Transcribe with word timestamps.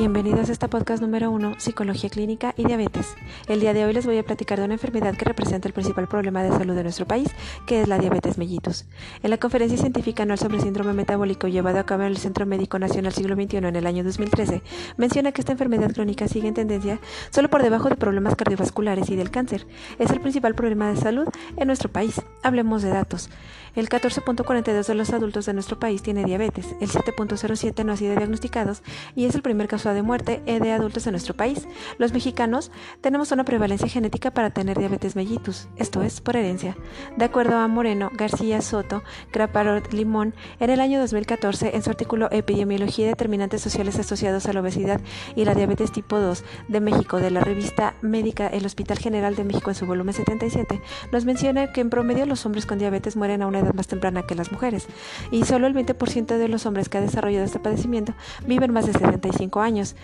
Bienvenidos 0.00 0.48
a 0.48 0.52
este 0.52 0.66
podcast 0.66 1.02
número 1.02 1.30
1, 1.30 1.56
Psicología 1.58 2.08
Clínica 2.08 2.54
y 2.56 2.64
Diabetes. 2.64 3.14
El 3.48 3.60
día 3.60 3.74
de 3.74 3.84
hoy 3.84 3.92
les 3.92 4.06
voy 4.06 4.16
a 4.16 4.22
platicar 4.22 4.58
de 4.58 4.64
una 4.64 4.72
enfermedad 4.72 5.14
que 5.14 5.26
representa 5.26 5.68
el 5.68 5.74
principal 5.74 6.08
problema 6.08 6.42
de 6.42 6.48
salud 6.48 6.74
de 6.74 6.84
nuestro 6.84 7.06
país, 7.06 7.28
que 7.66 7.82
es 7.82 7.86
la 7.86 7.98
diabetes 7.98 8.38
mellitus. 8.38 8.86
En 9.22 9.28
la 9.28 9.36
conferencia 9.36 9.76
científica 9.76 10.22
anual 10.22 10.38
sobre 10.38 10.58
síndrome 10.58 10.94
metabólico 10.94 11.48
llevada 11.48 11.80
a 11.80 11.84
cabo 11.84 12.04
en 12.04 12.08
el 12.08 12.16
Centro 12.16 12.46
Médico 12.46 12.78
Nacional 12.78 13.12
Siglo 13.12 13.34
XXI 13.34 13.58
en 13.58 13.76
el 13.76 13.86
año 13.86 14.02
2013, 14.02 14.62
menciona 14.96 15.32
que 15.32 15.42
esta 15.42 15.52
enfermedad 15.52 15.92
crónica 15.92 16.26
sigue 16.28 16.48
en 16.48 16.54
tendencia 16.54 16.98
solo 17.28 17.50
por 17.50 17.62
debajo 17.62 17.90
de 17.90 17.96
problemas 17.96 18.36
cardiovasculares 18.36 19.10
y 19.10 19.16
del 19.16 19.30
cáncer. 19.30 19.66
Es 19.98 20.10
el 20.10 20.22
principal 20.22 20.54
problema 20.54 20.88
de 20.88 20.96
salud 20.96 21.28
en 21.58 21.66
nuestro 21.66 21.92
país. 21.92 22.22
Hablemos 22.42 22.80
de 22.80 22.88
datos. 22.88 23.28
El 23.74 23.88
14.42 23.88 24.86
de 24.86 24.94
los 24.94 25.10
adultos 25.10 25.46
de 25.46 25.52
nuestro 25.52 25.78
país 25.78 26.02
tiene 26.02 26.24
diabetes, 26.24 26.74
el 26.80 26.90
7.07 26.90 27.84
no 27.84 27.92
ha 27.92 27.96
sido 27.96 28.16
diagnosticados 28.16 28.82
y 29.14 29.26
es 29.26 29.34
el 29.34 29.42
primer 29.42 29.68
caso 29.68 29.92
de 29.94 30.02
muerte 30.02 30.42
de 30.44 30.72
adultos 30.72 31.06
en 31.06 31.12
nuestro 31.12 31.34
país. 31.34 31.66
Los 31.98 32.12
mexicanos 32.12 32.70
tenemos 33.00 33.32
una 33.32 33.44
prevalencia 33.44 33.88
genética 33.88 34.32
para 34.32 34.50
tener 34.50 34.78
diabetes 34.78 35.16
mellitus, 35.16 35.68
esto 35.76 36.02
es, 36.02 36.20
por 36.20 36.36
herencia. 36.36 36.76
De 37.16 37.24
acuerdo 37.24 37.58
a 37.58 37.68
Moreno, 37.68 38.10
García 38.14 38.60
Soto, 38.60 39.02
Craparot 39.30 39.92
Limón, 39.92 40.34
en 40.58 40.70
el 40.70 40.80
año 40.80 41.00
2014, 41.00 41.76
en 41.76 41.82
su 41.82 41.90
artículo 41.90 42.28
Epidemiología 42.30 43.06
y 43.06 43.08
determinantes 43.08 43.62
sociales 43.62 43.98
asociados 43.98 44.46
a 44.46 44.52
la 44.52 44.60
obesidad 44.60 45.00
y 45.36 45.44
la 45.44 45.54
diabetes 45.54 45.92
tipo 45.92 46.18
2 46.18 46.44
de 46.68 46.80
México 46.80 47.18
de 47.18 47.30
la 47.30 47.40
revista 47.40 47.94
médica 48.02 48.48
El 48.48 48.66
Hospital 48.66 48.98
General 48.98 49.36
de 49.36 49.44
México 49.44 49.70
en 49.70 49.76
su 49.76 49.86
volumen 49.86 50.14
77, 50.14 50.80
nos 51.12 51.24
menciona 51.24 51.72
que 51.72 51.80
en 51.80 51.90
promedio 51.90 52.26
los 52.26 52.44
hombres 52.46 52.66
con 52.66 52.78
diabetes 52.78 53.16
mueren 53.16 53.42
a 53.42 53.46
una 53.46 53.59
edad 53.60 53.74
más 53.74 53.86
temprana 53.86 54.22
que 54.26 54.34
las 54.34 54.52
mujeres, 54.52 54.86
y 55.30 55.44
solo 55.44 55.66
el 55.66 55.74
20% 55.74 56.38
de 56.38 56.48
los 56.48 56.66
hombres 56.66 56.88
que 56.88 56.98
ha 56.98 57.00
desarrollado 57.00 57.44
este 57.44 57.58
padecimiento 57.58 58.14
viven 58.46 58.72
más 58.72 58.86
de 58.86 58.92
75 58.92 59.60
años. 59.60 59.96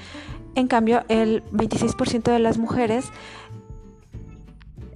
En 0.54 0.68
cambio, 0.68 1.04
el 1.08 1.44
26% 1.50 2.32
de 2.32 2.38
las 2.38 2.56
mujeres 2.58 3.06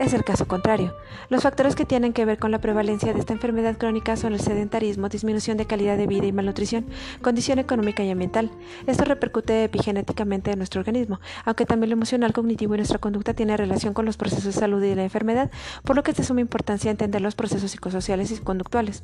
es 0.01 0.15
el 0.15 0.25
caso 0.25 0.49
contrario. 0.49 0.97
Los 1.29 1.43
factores 1.43 1.75
que 1.77 1.85
tienen 1.85 2.15
que 2.15 2.25
ver 2.25 2.39
con 2.39 2.51
la 2.51 2.59
prevalencia 2.59 3.13
de 3.13 3.21
esta 3.21 3.35
enfermedad 3.35 3.77
crónica 3.77 4.17
son 4.17 4.33
el 4.33 4.41
sedentarismo, 4.41 5.11
disminución 5.11 5.59
de 5.59 5.67
calidad 5.67 5.99
de 5.99 6.07
vida 6.07 6.27
y 6.27 6.33
malnutrición, 6.33 6.87
condición 7.21 7.59
económica 7.59 8.03
y 8.03 8.11
ambiental. 8.11 8.51
Esto 8.87 9.05
repercute 9.05 9.63
epigenéticamente 9.65 10.53
en 10.53 10.59
nuestro 10.59 10.81
organismo, 10.81 11.21
aunque 11.45 11.67
también 11.67 11.91
lo 11.91 11.95
emocional, 11.95 12.33
cognitivo 12.33 12.75
y 12.75 12.79
nuestra 12.79 12.99
conducta 12.99 13.35
tiene 13.35 13.59
relación 13.59 13.93
con 13.93 14.07
los 14.07 14.17
procesos 14.17 14.45
de 14.47 14.53
salud 14.53 14.83
y 14.83 14.95
la 14.95 15.05
enfermedad, 15.05 15.51
por 15.85 15.97
lo 15.97 16.03
que 16.03 16.13
es 16.13 16.17
de 16.17 16.25
suma 16.25 16.41
importancia 16.41 16.91
entender 16.91 17.21
los 17.21 17.35
procesos 17.35 17.71
psicosociales 17.71 18.31
y 18.31 18.39
conductuales. 18.39 19.03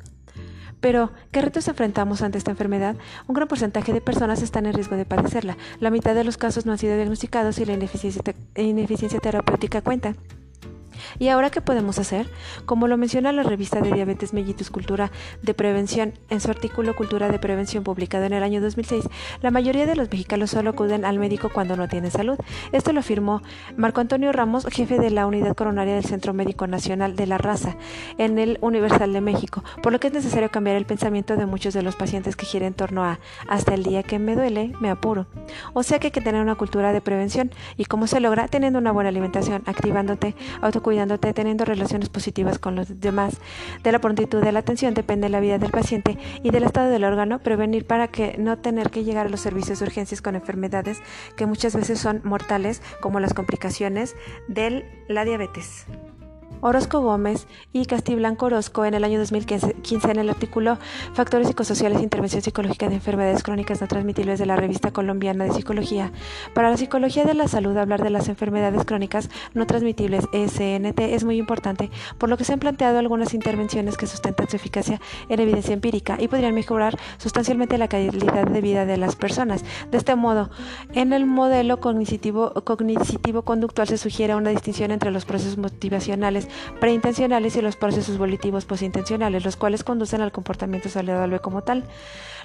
Pero, 0.79 1.11
¿qué 1.31 1.41
retos 1.41 1.67
enfrentamos 1.67 2.23
ante 2.23 2.39
esta 2.39 2.51
enfermedad? 2.51 2.95
Un 3.27 3.35
gran 3.35 3.47
porcentaje 3.47 3.93
de 3.93 4.01
personas 4.01 4.41
están 4.41 4.65
en 4.65 4.73
riesgo 4.73 4.95
de 4.95 5.05
padecerla. 5.05 5.57
La 5.79 5.91
mitad 5.91 6.15
de 6.15 6.23
los 6.23 6.37
casos 6.37 6.65
no 6.65 6.71
han 6.71 6.77
sido 6.79 6.95
diagnosticados 6.95 7.59
y 7.59 7.65
la 7.65 7.73
ineficiencia 7.73 9.19
terapéutica 9.19 9.81
cuenta. 9.81 10.15
¿Y 11.19 11.29
ahora 11.29 11.49
qué 11.49 11.61
podemos 11.61 11.99
hacer? 11.99 12.29
Como 12.65 12.87
lo 12.87 12.97
menciona 12.97 13.31
la 13.31 13.43
revista 13.43 13.81
de 13.81 13.91
Diabetes 13.91 14.33
Mellitus 14.33 14.69
Cultura 14.69 15.11
de 15.41 15.53
Prevención 15.53 16.13
en 16.29 16.41
su 16.41 16.49
artículo 16.49 16.95
Cultura 16.95 17.29
de 17.29 17.39
Prevención 17.39 17.83
publicado 17.83 18.25
en 18.25 18.33
el 18.33 18.43
año 18.43 18.61
2006, 18.61 19.05
la 19.41 19.51
mayoría 19.51 19.85
de 19.85 19.95
los 19.95 20.09
mexicanos 20.11 20.51
solo 20.51 20.71
acuden 20.71 21.05
al 21.05 21.19
médico 21.19 21.49
cuando 21.53 21.75
no 21.75 21.87
tienen 21.87 22.11
salud. 22.11 22.37
Esto 22.71 22.93
lo 22.93 22.99
afirmó 22.99 23.41
Marco 23.75 24.01
Antonio 24.01 24.31
Ramos, 24.31 24.65
jefe 24.71 24.97
de 24.99 25.09
la 25.09 25.25
Unidad 25.25 25.55
Coronaria 25.55 25.95
del 25.95 26.05
Centro 26.05 26.33
Médico 26.33 26.67
Nacional 26.67 27.15
de 27.15 27.27
la 27.27 27.37
Raza 27.37 27.75
en 28.17 28.39
el 28.39 28.57
Universal 28.61 29.13
de 29.13 29.21
México, 29.21 29.63
por 29.81 29.91
lo 29.91 29.99
que 29.99 30.07
es 30.07 30.13
necesario 30.13 30.49
cambiar 30.49 30.75
el 30.75 30.85
pensamiento 30.85 31.35
de 31.37 31.45
muchos 31.45 31.73
de 31.73 31.83
los 31.83 31.95
pacientes 31.95 32.35
que 32.35 32.45
gira 32.45 32.67
en 32.67 32.73
torno 32.73 33.03
a 33.03 33.19
hasta 33.47 33.73
el 33.73 33.83
día 33.83 34.03
que 34.03 34.19
me 34.19 34.35
duele, 34.35 34.73
me 34.79 34.89
apuro. 34.89 35.27
O 35.73 35.83
sea 35.83 35.99
que 35.99 36.07
hay 36.07 36.11
que 36.11 36.21
tener 36.21 36.41
una 36.41 36.55
cultura 36.55 36.91
de 36.91 37.01
prevención 37.01 37.51
y 37.77 37.85
cómo 37.85 38.07
se 38.07 38.19
logra 38.19 38.47
teniendo 38.47 38.79
una 38.79 38.91
buena 38.91 39.09
alimentación, 39.09 39.63
activándote, 39.65 40.35
autocuidando 40.61 40.96
cuidándote, 40.97 41.31
teniendo 41.31 41.63
relaciones 41.63 42.09
positivas 42.09 42.57
con 42.57 42.75
los 42.75 42.99
demás. 42.99 43.37
De 43.83 43.91
la 43.91 43.99
prontitud 43.99 44.41
de 44.41 44.51
la 44.51 44.59
atención 44.59 44.95
depende 44.95 45.29
la 45.29 45.39
vida 45.39 45.59
del 45.59 45.69
paciente 45.69 46.17
y 46.41 46.49
del 46.49 46.63
estado 46.63 46.89
del 46.89 47.03
órgano, 47.03 47.37
prevenir 47.37 47.85
para 47.85 48.07
que 48.07 48.35
no 48.39 48.57
tener 48.57 48.89
que 48.89 49.03
llegar 49.03 49.27
a 49.27 49.29
los 49.29 49.41
servicios 49.41 49.77
de 49.77 49.85
urgencias 49.85 50.23
con 50.23 50.35
enfermedades 50.35 50.97
que 51.35 51.45
muchas 51.45 51.75
veces 51.75 51.99
son 51.99 52.21
mortales, 52.23 52.81
como 52.99 53.19
las 53.19 53.35
complicaciones 53.35 54.15
de 54.47 54.85
la 55.07 55.23
diabetes. 55.23 55.85
Orozco 56.61 57.01
Gómez 57.01 57.47
y 57.71 57.85
Castiblanco 57.85 58.47
Orozco 58.47 58.83
en 58.85 58.93
el 58.93 59.03
año 59.03 59.19
2015 59.19 60.11
en 60.11 60.19
el 60.19 60.29
artículo 60.29 60.77
Factores 61.13 61.47
psicosociales 61.47 61.99
e 61.99 62.03
intervención 62.03 62.41
psicológica 62.41 62.89
de 62.89 62.95
enfermedades 62.95 63.43
crónicas 63.43 63.79
no 63.79 63.87
transmitibles 63.87 64.39
de 64.39 64.45
la 64.45 64.55
revista 64.55 64.91
colombiana 64.91 65.45
de 65.45 65.51
psicología. 65.51 66.11
Para 66.53 66.69
la 66.69 66.77
psicología 66.77 67.25
de 67.25 67.35
la 67.35 67.47
salud, 67.47 67.77
hablar 67.77 68.03
de 68.03 68.09
las 68.09 68.27
enfermedades 68.27 68.85
crónicas 68.85 69.29
no 69.53 69.67
transmitibles 69.67 70.25
ESNT 70.33 70.99
es 70.99 71.23
muy 71.23 71.37
importante, 71.37 71.91
por 72.17 72.29
lo 72.29 72.37
que 72.37 72.43
se 72.43 72.53
han 72.53 72.59
planteado 72.59 72.99
algunas 72.99 73.33
intervenciones 73.33 73.97
que 73.97 74.07
sustentan 74.07 74.49
su 74.49 74.55
eficacia 74.55 74.99
en 75.29 75.39
evidencia 75.39 75.73
empírica 75.73 76.17
y 76.19 76.27
podrían 76.27 76.55
mejorar 76.55 76.97
sustancialmente 77.17 77.77
la 77.77 77.87
calidad 77.87 78.47
de 78.47 78.61
vida 78.61 78.85
de 78.85 78.97
las 78.97 79.15
personas. 79.15 79.63
De 79.91 79.97
este 79.97 80.15
modo, 80.15 80.49
en 80.93 81.13
el 81.13 81.25
modelo 81.25 81.79
cognitivo, 81.79 82.53
cognitivo 82.63 83.43
conductual 83.43 83.87
se 83.87 83.97
sugiere 83.97 84.35
una 84.35 84.49
distinción 84.49 84.91
entre 84.91 85.11
los 85.11 85.25
procesos 85.25 85.57
motivacionales 85.57 86.36
preintencionales 86.79 87.55
y 87.55 87.61
los 87.61 87.75
procesos 87.75 88.17
volitivos 88.17 88.65
postintencionales, 88.65 89.43
los 89.43 89.55
cuales 89.55 89.83
conducen 89.83 90.21
al 90.21 90.31
comportamiento 90.31 90.89
saludable 90.89 91.39
como 91.39 91.63
tal, 91.63 91.85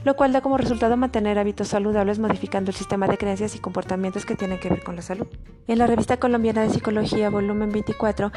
lo 0.05 0.17
cual 0.17 0.33
da 0.33 0.41
como 0.41 0.57
resultado 0.57 0.97
mantener 0.97 1.39
hábitos 1.39 1.69
saludables 1.69 2.19
modificando 2.19 2.71
el 2.71 2.77
sistema 2.77 3.07
de 3.07 3.19
creencias 3.19 3.55
y 3.55 3.59
comportamientos 3.59 4.25
que 4.25 4.35
tienen 4.35 4.59
que 4.59 4.69
ver 4.69 4.83
con 4.83 4.97
la 4.97 5.03
salud. 5.03 5.27
En 5.69 5.79
la 5.79 5.87
revista 5.87 6.17
colombiana 6.17 6.63
de 6.63 6.71
psicología, 6.71 7.31
volumen 7.31 7.71
24, 7.71 8.33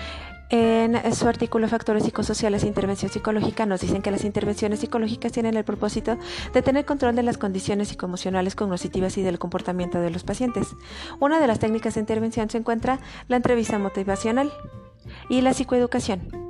en 0.50 1.14
su 1.14 1.28
artículo 1.28 1.68
Factores 1.68 2.04
psicosociales 2.04 2.64
e 2.64 2.68
intervención 2.68 3.12
psicológica 3.12 3.66
nos 3.66 3.82
dicen 3.82 4.04
que 4.04 4.12
las 4.12 4.24
intervenciones 4.24 4.80
psicológicas 4.80 5.32
tienen 5.32 5.58
el 5.58 5.64
propósito 5.64 6.20
de 6.54 6.62
tener 6.62 6.86
control 6.86 7.16
de 7.16 7.24
las 7.24 7.40
condiciones 7.40 7.88
psicoemocionales 7.88 8.56
cognitivas 8.56 9.18
y 9.18 9.24
del 9.24 9.40
comportamiento 9.40 10.00
de 10.00 10.12
los 10.12 10.24
pacientes. 10.24 10.68
Una 11.20 11.40
de 11.40 11.48
las 11.48 11.60
técnicas 11.60 11.96
de 11.96 12.02
intervención 12.02 12.50
se 12.50 12.60
encuentra 12.60 13.00
la 13.28 13.38
entrevista 13.38 13.80
motivacional 13.80 14.52
y 15.30 15.41
la 15.41 15.53
psicoeducación. 15.53 16.44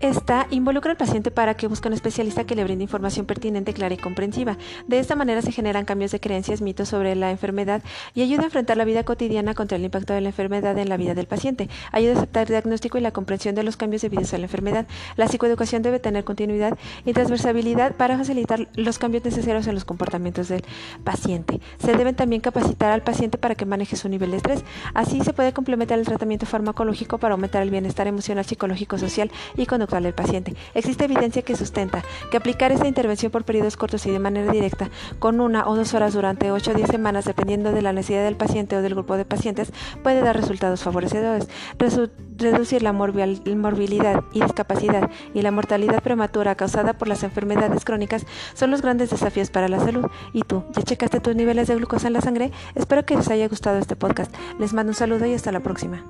Esta 0.00 0.46
involucra 0.50 0.92
al 0.92 0.96
paciente 0.96 1.32
para 1.32 1.54
que 1.54 1.66
busque 1.66 1.88
un 1.88 1.94
especialista 1.94 2.44
que 2.44 2.54
le 2.54 2.62
brinde 2.62 2.84
información 2.84 3.26
pertinente, 3.26 3.74
clara 3.74 3.94
y 3.94 3.96
comprensiva. 3.96 4.56
De 4.86 5.00
esta 5.00 5.16
manera 5.16 5.42
se 5.42 5.50
generan 5.50 5.84
cambios 5.84 6.12
de 6.12 6.20
creencias, 6.20 6.60
mitos 6.60 6.90
sobre 6.90 7.16
la 7.16 7.32
enfermedad 7.32 7.82
y 8.14 8.22
ayuda 8.22 8.42
a 8.42 8.44
enfrentar 8.44 8.76
la 8.76 8.84
vida 8.84 9.02
cotidiana 9.02 9.54
contra 9.54 9.76
el 9.76 9.82
impacto 9.82 10.12
de 10.12 10.20
la 10.20 10.28
enfermedad 10.28 10.78
en 10.78 10.88
la 10.88 10.96
vida 10.96 11.14
del 11.14 11.26
paciente. 11.26 11.68
Ayuda 11.90 12.12
a 12.12 12.16
aceptar 12.18 12.42
el 12.44 12.50
diagnóstico 12.50 12.96
y 12.96 13.00
la 13.00 13.10
comprensión 13.10 13.56
de 13.56 13.64
los 13.64 13.76
cambios 13.76 14.02
debidos 14.02 14.32
a 14.34 14.38
la 14.38 14.44
enfermedad. 14.44 14.86
La 15.16 15.26
psicoeducación 15.26 15.82
debe 15.82 15.98
tener 15.98 16.22
continuidad 16.22 16.78
y 17.04 17.12
transversabilidad 17.12 17.96
para 17.96 18.16
facilitar 18.16 18.68
los 18.74 19.00
cambios 19.00 19.24
necesarios 19.24 19.66
en 19.66 19.74
los 19.74 19.84
comportamientos 19.84 20.46
del 20.46 20.62
paciente. 21.02 21.60
Se 21.80 21.96
deben 21.96 22.14
también 22.14 22.40
capacitar 22.40 22.92
al 22.92 23.02
paciente 23.02 23.36
para 23.36 23.56
que 23.56 23.66
maneje 23.66 23.96
su 23.96 24.08
nivel 24.08 24.30
de 24.30 24.36
estrés. 24.36 24.64
Así 24.94 25.22
se 25.24 25.32
puede 25.32 25.52
complementar 25.52 25.98
el 25.98 26.06
tratamiento 26.06 26.46
farmacológico 26.46 27.18
para 27.18 27.34
aumentar 27.34 27.64
el 27.64 27.70
bienestar 27.70 28.06
emocional, 28.06 28.44
psicológico, 28.44 28.96
social 28.96 29.32
y 29.56 29.66
conductual 29.66 29.87
al 29.96 30.12
paciente. 30.14 30.54
Existe 30.74 31.04
evidencia 31.04 31.42
que 31.42 31.56
sustenta 31.56 32.02
que 32.30 32.36
aplicar 32.36 32.72
esta 32.72 32.88
intervención 32.88 33.30
por 33.30 33.44
periodos 33.44 33.76
cortos 33.76 34.06
y 34.06 34.10
de 34.10 34.18
manera 34.18 34.52
directa, 34.52 34.90
con 35.18 35.40
una 35.40 35.68
o 35.68 35.76
dos 35.76 35.94
horas 35.94 36.14
durante 36.14 36.50
8 36.50 36.70
o 36.70 36.74
10 36.74 36.88
semanas, 36.88 37.24
dependiendo 37.24 37.72
de 37.72 37.82
la 37.82 37.92
necesidad 37.92 38.24
del 38.24 38.36
paciente 38.36 38.76
o 38.76 38.82
del 38.82 38.94
grupo 38.94 39.16
de 39.16 39.24
pacientes, 39.24 39.72
puede 40.02 40.20
dar 40.20 40.36
resultados 40.36 40.82
favorecedores. 40.82 41.48
reducir 42.38 42.82
la 42.82 42.92
morbilidad 42.92 44.22
y 44.32 44.40
discapacidad 44.40 45.10
y 45.34 45.42
la 45.42 45.50
mortalidad 45.50 46.02
prematura 46.02 46.54
causada 46.54 46.92
por 46.92 47.08
las 47.08 47.24
enfermedades 47.24 47.84
crónicas 47.84 48.26
son 48.54 48.70
los 48.70 48.82
grandes 48.82 49.10
desafíos 49.10 49.50
para 49.50 49.68
la 49.68 49.80
salud. 49.80 50.06
¿Y 50.32 50.42
tú? 50.42 50.64
¿Ya 50.72 50.82
checaste 50.82 51.20
tus 51.20 51.34
niveles 51.34 51.68
de 51.68 51.76
glucosa 51.76 52.06
en 52.06 52.12
la 52.12 52.20
sangre? 52.20 52.52
Espero 52.74 53.04
que 53.04 53.16
les 53.16 53.28
haya 53.28 53.48
gustado 53.48 53.78
este 53.78 53.96
podcast. 53.96 54.34
Les 54.58 54.72
mando 54.72 54.90
un 54.90 54.94
saludo 54.94 55.26
y 55.26 55.34
hasta 55.34 55.52
la 55.52 55.60
próxima. 55.60 56.04